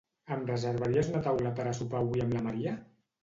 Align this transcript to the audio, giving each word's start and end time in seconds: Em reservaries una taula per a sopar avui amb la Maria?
Em 0.35 0.39
reservaries 0.45 1.11
una 1.11 1.21
taula 1.27 1.51
per 1.59 1.67
a 1.71 1.75
sopar 1.81 2.01
avui 2.05 2.23
amb 2.25 2.35
la 2.39 2.43
Maria? 2.47 2.75